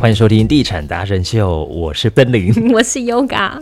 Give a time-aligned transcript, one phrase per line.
[0.00, 3.60] 欢迎收听《地产达人秀》，我是奔林， 我是 Yoga。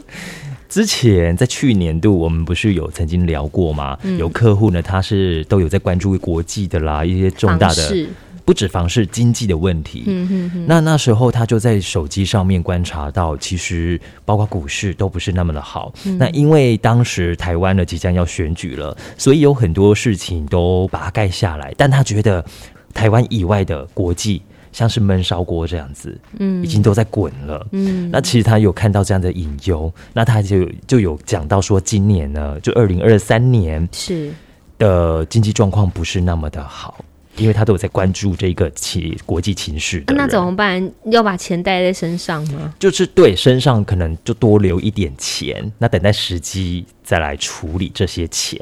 [0.69, 3.98] 之前在去年度，我们不是有曾经聊过吗？
[4.19, 8.07] 有客户呢，他是都有在关注国际的啦，一些重大的，
[8.45, 10.04] 不止房市经济的问题。
[10.07, 10.67] 嗯哼哼。
[10.68, 15.91] 那那时候他就在手机上面观察到，其实包括股市都不是那么的好。
[16.18, 21.73] 那因为当时台湾呢即将要选举了，所以有很多事情都把它盖下来。
[21.79, 22.45] 但他觉得
[22.93, 24.43] 台湾以外的国际。
[24.76, 34.31] 像是闷烧锅这样子，嗯，已经都在滚了，嗯，那其实他有看到这样的隐忧，那他就就有讲到说，今年呢，就二零二三年是
[34.77, 37.03] 的经济状况不是那么的好，
[37.39, 40.05] 因为他都有在关注这个情国际情势。
[40.08, 40.92] 那怎么办？
[41.06, 42.75] 要把钱带在身上吗？
[42.78, 48.61] 就是对身上可能就多留一点钱，那等待时机再来处理这些钱，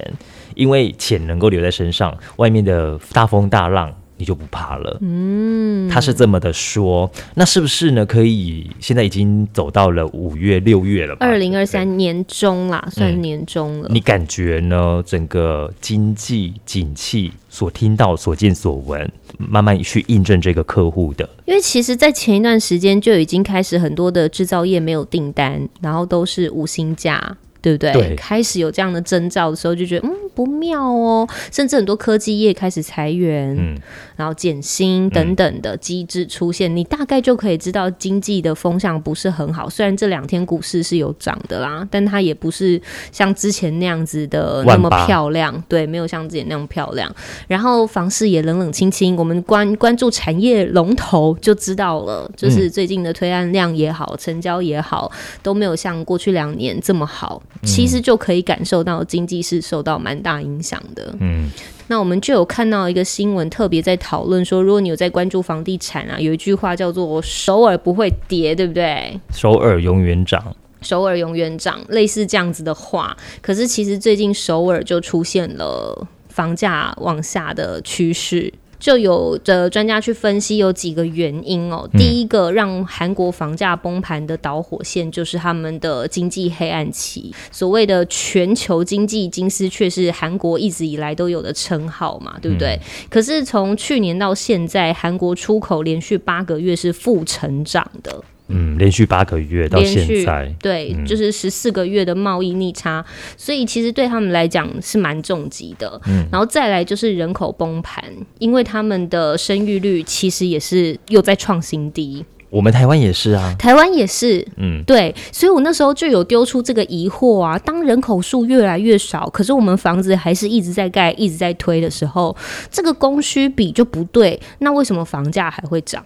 [0.55, 3.92] 因为钱能够留在身上，外面的大风大浪。
[4.24, 8.06] 你就不怕了，嗯，他是这么的说，那是不是呢？
[8.06, 13.89] 可以现在已经走到了五月、六月了，二零二三年中啦，算年中了。
[13.92, 15.02] 你感觉呢？
[15.06, 21.28] 整个经济景气所听到、所见所闻，慢慢去印证这个客户的。
[21.45, 27.36] 因为其实，在前一段时间就已经开始很多的制造业没有订单，然后都是五星价。
[27.64, 28.14] 对不对？
[28.14, 31.28] 开始有这样的征兆的时候，就觉得嗯不妙哦。
[31.52, 33.77] 甚至很多科技业开始裁员，嗯，
[34.16, 39.68] 然后减薪等等的机制出现，你大概就可以知道经济的风向不是很好。
[39.68, 42.80] 虽然这两天股市是有涨的啦，但它也不是
[43.12, 45.62] 像之前那样子的那么漂亮。
[45.68, 47.14] 对，没有像之前那样漂亮。
[47.46, 49.16] 然后房市也冷冷清清。
[49.16, 55.10] 我们关关注产业龙头就知道了，就是最近的推案量也好，成交也好，
[55.42, 57.42] 都没有像过去两年这么好。
[57.62, 61.14] 其实就可以感受到经济是受到蛮大影响的。
[61.20, 61.48] 嗯，
[61.86, 69.20] 那我们就有看到一个新闻，特别在讨论说，如果你有在关注房地产啊，有一句话叫做“首尔不会跌”，对不对？
[69.30, 73.17] 首尔永远涨，首尔永远涨，类似这样子的话。
[73.40, 78.52] 可是其实最近首尔就出现了房价往下的趋势。
[78.84, 81.89] 就有的专家去分析有几个原因哦。
[81.95, 87.34] 第一个让韩国房价崩盘的导火线就是他们的经济黑暗期。
[87.50, 92.78] 所谓的全球经济金丝雀是韩国一直以来都有的称号嘛，对不对？
[93.08, 98.23] 可是从去年到现在，韩国出口连续八个月是负成长的。
[98.48, 103.05] 嗯，连续八个月到现在，对，就是十四个月的贸易逆差，
[103.36, 106.00] 所以其实对他们来讲是蛮重疾的。
[106.06, 108.05] 嗯，然后再来就是人口崩盘，
[108.38, 112.24] 因为他们的生育率其实也是又在创新低。
[112.50, 122.36] 我们台湾也是啊，台湾也是，嗯，对，所以我那时候就有丢出这个疑惑啊，当人口数越来越少，可是我们房子还是一直在盖、一直在推的时候，
[122.70, 126.05] 这个供需比就不对，那为什么房价还会涨？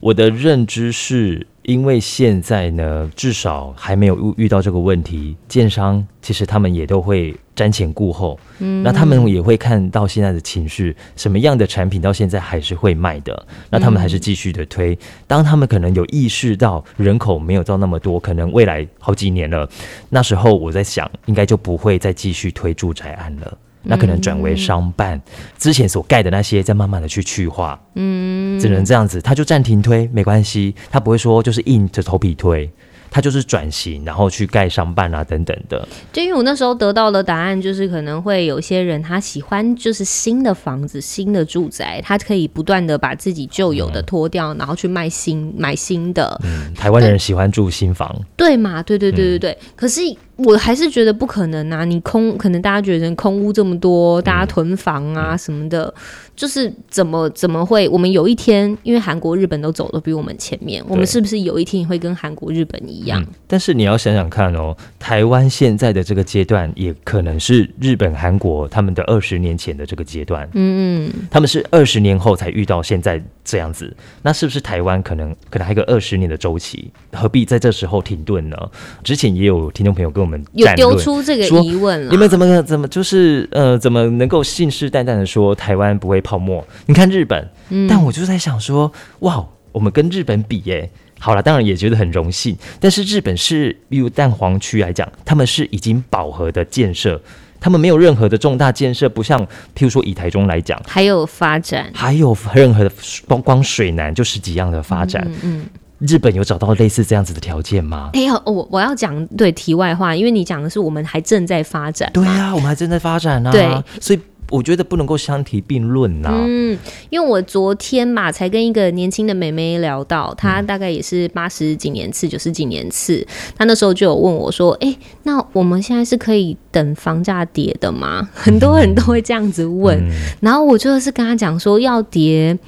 [0.00, 5.36] 我的认知是，因为现在呢，至少还没有遇到这个问题。
[5.48, 14.96] 建商其实他们也都会瞻前顾后，嗯，那他们也会看到现在的情绪，什么样的产品到现在还是会卖的，那他们还是继续的推。
[15.26, 19.68] 当他们可能有意识到人口没有到那么多，可能未来好几年了，
[20.08, 23.58] 那时候我在想，应该就不会再继续推住宅案了。
[23.82, 25.20] 那可能转为商办，
[25.58, 32.70] 之前所盖的那些，再慢慢的去去化，嗯，只能这样子，他就暂停推，没关系，他不会说就是硬着头皮推。
[33.10, 35.88] 他就是转型，然后去盖商办啊等等的。
[36.12, 46.38] 就因为我那时候得到的答案就是，可能会有些人他喜欢就是新的房子、新的住宅，他可以不断的把自己旧有的脱掉，然后去卖新、买新的。
[46.44, 48.82] 嗯，台湾人喜欢住新房，对嘛？
[48.82, 49.58] 对对对对对。
[49.74, 50.02] 可是
[50.38, 51.84] 我还是觉得不可能啊！
[51.84, 55.92] 你空，可能大家觉得空屋这么多，大家囤房啊什么的。
[56.36, 57.88] 就是怎么怎么会？
[57.88, 63.26] 我们有一天，因为韩国、日本都走的比我们前面，我们是不是有一天会跟韩国、日本一样？
[63.48, 70.48] 但是你要想想看哦，台湾现在的这个阶段，也可能是日本、韩国他们的二十年前的这个阶段。
[70.52, 73.92] 嗯嗯，他们是二十年后才遇到现在这样子，
[74.22, 76.88] 那是不是台湾可能可能还有个二十年的周期？
[77.12, 78.56] 何必在这时候停顿呢？
[79.02, 86.18] 之前也有听众朋友跟我们有丢出这个疑问了，你们怎么怎么就是呃，怎么能够信誓旦旦的说台湾不会？
[86.28, 87.48] 泡沫，你看日本，
[87.88, 89.42] 但我就在想说，哇，
[89.72, 92.54] 我们跟日本比，耶，好了，当然也觉得很荣幸。
[92.78, 97.18] 但是日本是，例如蛋黄区来讲，他们是已经饱和的建设，
[97.58, 99.40] 他们没有任何的重大建设，不像
[99.74, 102.90] 譬如说以台中来讲，还有发展，还有任何的
[103.26, 105.26] 光光水南就十几样的发展。
[105.42, 105.64] 嗯，
[106.00, 108.10] 日本有找到类似这样子的条件吗？
[108.12, 113.66] 哎呀，我我要讲对题外话，因为你讲的是我们还正在发展，对啊，我们还正在发展呢，对，
[114.00, 114.20] 所以。
[114.50, 116.30] 我觉得不能够相提并论呐。
[116.32, 116.74] 嗯，
[117.10, 123.26] 因为我昨天嘛，才跟一个年轻的妹妹聊到，她大概也是八十几年次、九十几年次，
[123.58, 130.02] 她那时候就有问我说：“哎，那我们现在是可以等房价跌的吗？” 很多人都会这样子问，
[130.40, 132.58] 然后我就是跟她讲说，要跌，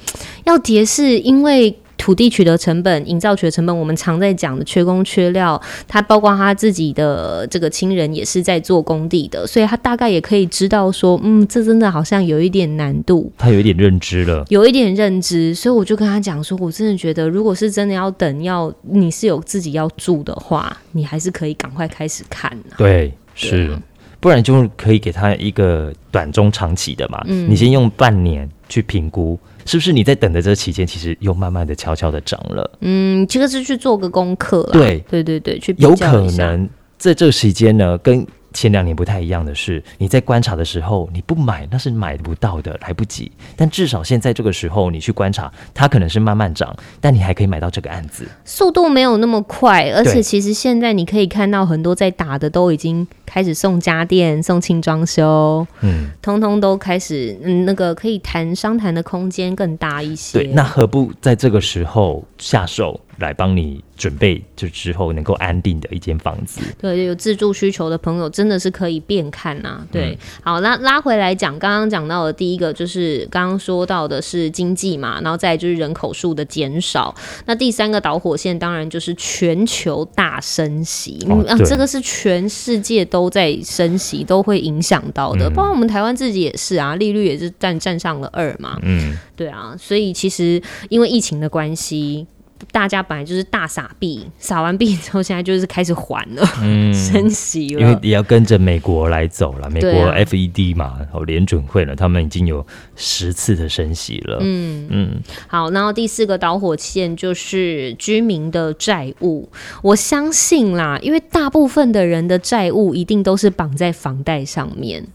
[0.43, 1.75] 要跌是因为。
[2.01, 13.31] 土地取得成本、营造取得成本，我们常在讲的缺工缺料，他包括他自己的这个亲人也是在做工地的，所以他大概也可以知道说，嗯，这真的好像有一点难度。
[13.37, 22.51] 他有一点认知了，有一点认知，所以我就跟他讲说，我真的觉得，如果是真的要等，要你是有自己要住的话，你还是可以赶快开始看。
[22.75, 23.77] 对，是，
[24.19, 27.23] 不然就可以给他一个短中长期的嘛。
[27.27, 29.37] 嗯，你先用半年去评估。
[29.65, 32.71] 是不是你在等的这期间，其实又慢慢的悄悄的涨了？
[32.81, 34.67] 嗯，这个是去做个功课。
[34.73, 38.25] 对对对对，去有可能在这个时间呢，跟。
[38.53, 43.31] 前两年不太一样的是，你在观察的时候，你不买那是买不到的，来不及。
[43.55, 49.89] 但至少现在这个时候，你去观察，它可能是慢慢涨，但你还可以买到这个案子，速度没有那么快。
[49.91, 60.39] 而且其实现在你可以看到很多在打的都已经开始送家电、送轻装修，嗯，通通都开始，嗯，那个可以谈商谈的空间更大一些。
[60.39, 62.99] 对，那何不在这个时候下手？
[63.21, 66.59] 来帮你准备，就之后能够安定的一间房子。
[66.79, 69.85] 对，有自住需求的朋友，真的是可以变看呐。
[69.91, 77.15] 对，好，那拉回来讲，刚刚讲到的第一个就是刚刚说到的是经济嘛，然后再就是人口数的减少。
[77.45, 85.49] 那第三个导火线当然就是全球大升息啊，这个是全世界都在升息，都会影响到的。
[85.51, 88.79] 包括我们台湾自己也是啊，利率也是占占上了二嘛。
[88.81, 92.25] 嗯，对啊，所以其实因为疫情的关系。
[92.71, 97.81] 大家本来就是大傻币，傻完币之后，现在就是开始还了，嗯升息了。
[97.81, 102.65] 因为也要跟着美国来走了，美国 FED 嘛，然后联准会了，他们已经有
[102.95, 104.37] 十次的升息了。
[104.41, 109.49] 嗯嗯，好，然后第四个导火线就是居民的债务。
[109.81, 115.07] 我相信啦，因为大部分的人的债务一定都是绑在房贷上面。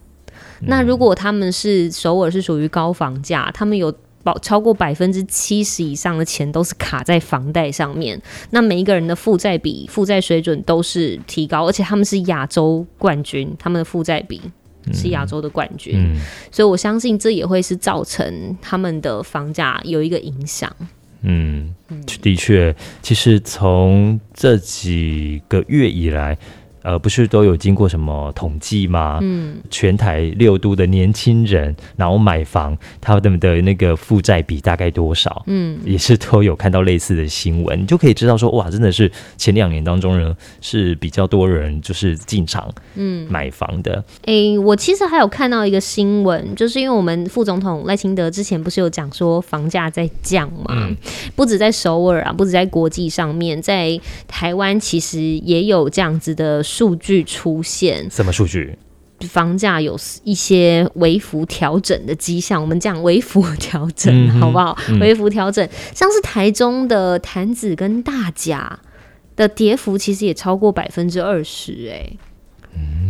[0.61, 3.93] 那如果他们是首尔是属于高房价，他们有。
[4.41, 8.21] 超过百分之七十以上的钱都是卡在房贷上面，
[8.51, 14.41] 那每一个人的负债比、负债水准都是提高，而且他们是亚洲冠军，他们的负债比
[14.93, 16.15] 是亚洲的冠军，
[16.51, 20.73] 所以我相信这也会是造成他们的房价有一个影响。
[21.21, 21.75] 嗯，
[22.21, 26.37] 的确，其实从这几个月以来。
[26.87, 29.19] 呃，不是都有经过什么统计吗？
[29.21, 35.43] 嗯，全台六都的年轻人，然后买房，他们的那个负债比大概多少？
[35.47, 44.01] 嗯，也是都有看到类似的新闻，你就可以知道说，哇，真的是前两年当中呢，是比较多人就是进场嗯买房的。
[44.23, 50.89] 哎，我其实还有看到一个新闻，就是因为我们副总统赖清德之前不是有讲说房价在降嘛，
[51.35, 56.63] 不止在首尔啊，不止在国际上面，在台湾其实也有这样子的。
[56.77, 58.77] 数据出现什么数据？
[59.21, 62.61] 房价有一些微幅调整的迹象。
[62.61, 64.77] 我们讲微幅调整，好不好？
[65.01, 68.79] 微幅调整，像是台中的潭子跟大甲
[69.35, 71.89] 的跌幅，其实也超过百分之二十。
[71.91, 72.15] 哎，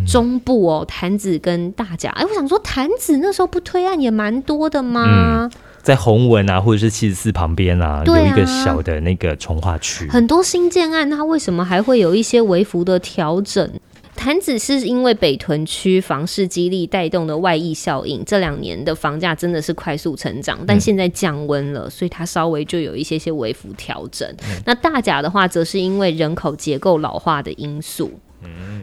[0.08, 5.50] 中部哦，坛子跟大甲，哎，我想说，坛子那时候不推案也蛮多的吗？
[5.88, 13.72] 在红文啊，或者是七十四旁边啊，有一个小的那个从化区，很多新建案，它为什么还会有一些微幅的调整？
[14.14, 24.28] 潭子是因为北屯区房市激励带动的外溢效应，这两年的房价真的是快速成长，但现在降温了，所以它稍微就有一些些微幅调整。
[24.66, 28.12] 那大甲的话，则是因为人口结构老化的因素。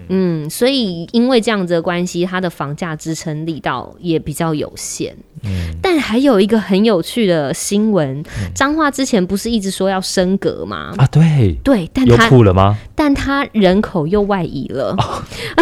[0.08, 5.16] 嗯，所以因为这样子的关系，它的房价支撑力道也比较有限。
[5.42, 8.23] 嗯，但还有一个很有趣的新闻，
[8.54, 10.92] 彰化之前不是一直说要升格吗？
[10.99, 12.76] 啊，对对，但他哭了吗？
[12.94, 14.94] 但他人口又外移了，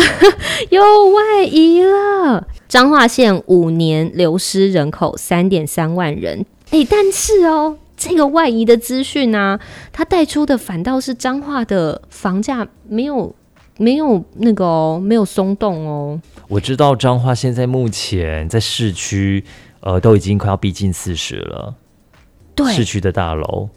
[0.71, 2.49] 又外移了。
[2.69, 6.45] 彰化县五年流失人口三点三万人。
[6.71, 9.61] 哎，但是哦，这个外移的资讯呢，
[9.93, 13.35] 它带出的反倒是彰化的房价没有。
[13.79, 16.21] 没有那个哦，没有松动哦。
[16.49, 19.43] 我知道彰化现在目前在市区，
[19.81, 21.75] 呃，都已经快要逼近四十了。
[22.55, 23.71] 对，市区的大楼，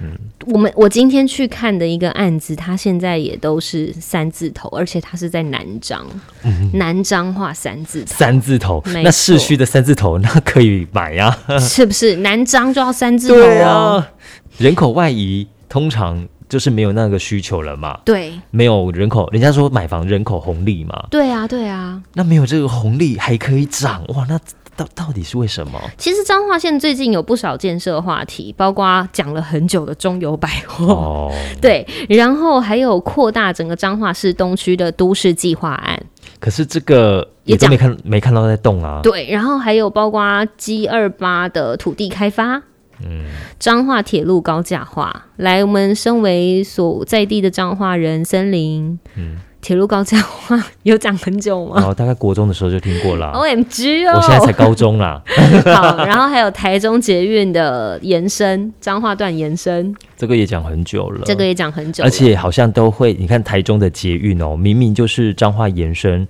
[0.00, 0.16] 嗯，
[0.46, 6.06] 我们我今天去看的一个案子，它现在也都是三字头，而且它是在南彰，
[6.72, 8.82] 南彰化三字头，三字头。
[8.86, 11.38] 那市区的三字头，那可以买呀？
[11.60, 12.16] 是不是？
[12.16, 14.10] 南彰就要三字头啊？
[14.56, 16.26] 人口外移，通常。
[16.52, 17.98] 就是没有那个需求了嘛？
[18.04, 21.06] 对，没有人口，人家说买房人口红利嘛？
[21.10, 21.98] 对啊，对啊。
[22.12, 24.26] 那没有这个红利还可以涨哇？
[24.28, 24.38] 那
[24.76, 25.80] 到到底是为什么？
[25.96, 31.32] 其实彰化县最近有不少建设话题，包括讲了很久的中油百货，哦，
[31.62, 35.98] 对，然后还有扩大整个彰化市东区的都市计划案。
[36.38, 39.00] 可是这个也都没看没看到在动啊。
[39.02, 42.60] 对，然后还有包括 G 二八的土地开发，
[43.04, 43.24] 嗯，
[43.58, 45.26] 彰化铁路高架化。
[45.36, 49.38] 来，我们身为所在地的彰化人，森林，嗯。
[49.62, 51.80] 铁路高架化有讲很久吗？
[51.86, 53.30] 哦，大概国中的时候就听过了。
[53.30, 55.22] O M G 哦，我现在才高中啦。
[55.72, 61.20] 好，然后还有台中捷运的延伸，彰化段延伸，这个也讲很久了。
[61.24, 66.26] 这个也讲很久，而且好像都会，你看台中的捷运哦，明明就是彰化延伸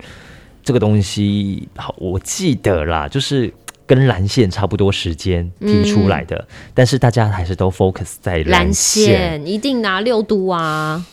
[0.62, 3.50] 这个东西，好，我记得啦，就是
[3.86, 11.04] 跟蓝线差不多时间提出来的，但是大家还是都 focus 在蓝线，一定拿六度啊。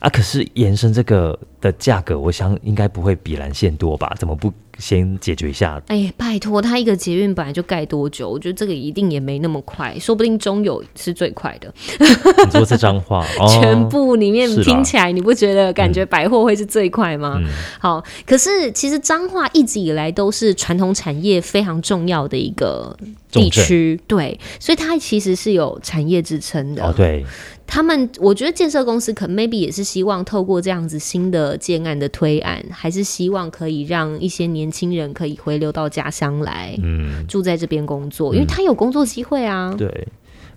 [0.00, 4.14] 啊，可是延伸这个的价格，我想应该不会比蓝线多吧？
[4.18, 4.52] 怎么不？
[4.78, 5.78] 先解决一下。
[5.88, 8.30] 哎，拜托，他一个捷运本来就盖多久？
[8.30, 11.70] 我觉得这个一定也没那么快，说不定中有是最快的。
[11.98, 13.22] 你说这张话，
[13.60, 17.38] 全部里面听起来，你不觉得感觉百货会是最快吗？
[17.78, 22.96] 好，可是其实彰化一直以来都是传统产业非常重要的一个
[23.30, 26.82] 地区，对，所以它其实是有产业支撑的。
[26.82, 27.26] 哦，对。
[27.72, 39.74] 他们，我觉得建设公司可能 maybe 也是希望透过这样子新的建案的推案，还是希望可以让一些年轻人可以回流到家乡来，嗯，住在这边工作，因为他有工作机会啊。
[39.76, 40.08] 对，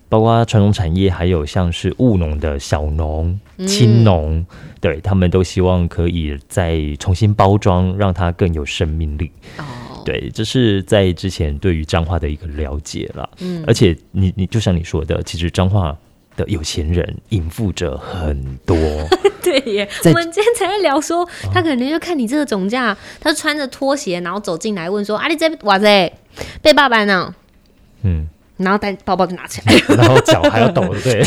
[0.10, 4.46] 包括传统产业，还有像是务农的小农、青农，
[4.80, 9.32] 对他们都希望可以再重新包装，让它更有生命力。
[9.58, 9.64] 哦，
[10.06, 13.30] 对，这是在之前对于彰化的一个了解了。
[13.40, 15.98] 嗯，而且你你就像你说的，其实彰化。
[16.36, 18.76] 的有钱人隐富者很多，
[19.44, 19.88] 对耶。
[20.06, 26.12] 我们今天才在聊说，他可能就看你这个总价，他穿着拖鞋，然后走进来问说：“啊，你这哇塞，
[26.62, 27.34] 被爸爸呢？”
[28.04, 31.22] 嗯，然后带包包就拿起来， 然后脚还要抖， 对，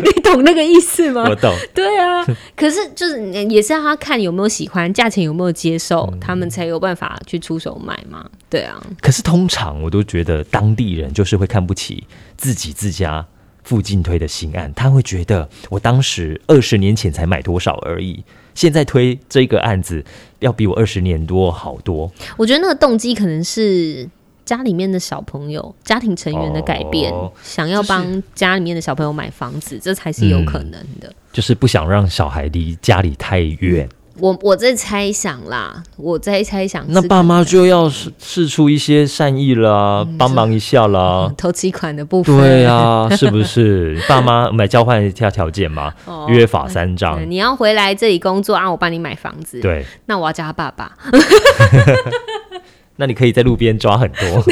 [0.00, 1.24] 你懂那个意思吗？
[1.28, 1.54] 我懂。
[1.74, 2.24] 对啊，
[2.56, 8.28] 可是就是也是要他看有没有喜欢，价钱有没有接受，他们才有办法去出手买嘛。
[8.50, 8.82] 对啊。
[9.00, 12.04] 可是通常我都觉得当地人就是会看不起
[12.36, 13.24] 自己自家。
[13.66, 18.22] 附近推的新案，他会觉得我当时二十年前才买多少而已，
[18.54, 20.04] 现在推这个案子
[20.38, 22.08] 要比我二十年多好多。
[22.36, 24.08] 我觉得那个动机可能是
[24.44, 31.12] 家里面的小朋友、家庭成员的改变，想要帮家里面的小朋友买房子，这才是有可能的。
[31.32, 33.88] 就是不想让小孩离家里太远。
[34.18, 44.00] 我我在猜想啦，我在猜想，那爸妈就要试试出一些善意啦，帮忙一下啦，投期款的部分，对啊， 是不是？
[44.08, 45.92] 爸妈我们来交换一下条件嘛，
[46.28, 47.18] 约法三章。
[47.28, 49.60] 你要回来这里工作啊，我帮你买房子。
[49.60, 50.92] 对，那我要叫他爸爸。
[52.98, 54.24] 那你可以在路边抓很多。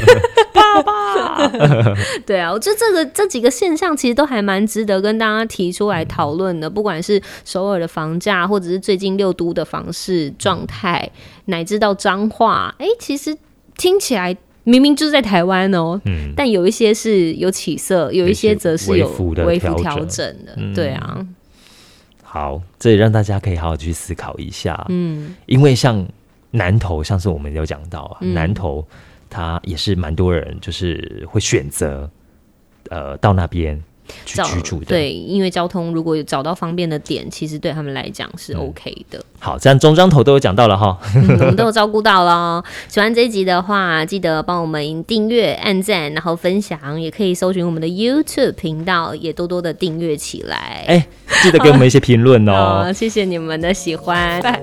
[0.82, 1.94] 爸爸，
[2.26, 6.68] 对啊，我觉得这个这几个现象其实都还蛮值得跟大家提出来讨论的。
[6.68, 11.10] 不管是首尔的房价，或者是最近六都的房市状态，
[11.46, 13.36] 乃至到彰化，哎，其实
[13.76, 19.08] 听起来明明就是在台湾哦，嗯，但有一些是有起色，有一些则是有
[19.46, 21.26] 微幅调整的，对啊。
[22.22, 26.04] 好，这也让大家可以好好去思考一下，嗯，因为像
[26.50, 28.84] 南投，像是我们有讲到啊，南投。
[29.34, 32.08] 他也是蛮多人，就是会选择，
[32.88, 33.82] 呃，到那边
[34.24, 34.84] 去居住的。
[34.84, 39.20] 对，因为交通如果有找到方便的点，其实对他们来讲是 OK 的。
[39.40, 40.96] 好，这样中章头都有讲到了哈，
[41.40, 42.62] 我们都有照顾到了。
[42.86, 50.84] 喜欢这一集的话，记得帮我们订阅、按赞，然后分享，也可以搜寻我们的 YouTube 频道，也多多的订阅起来。
[50.86, 51.04] 哎，
[51.42, 52.88] 记得给我们一些评论哦。
[52.94, 54.40] 谢谢你们的喜欢。
[54.40, 54.62] 拜。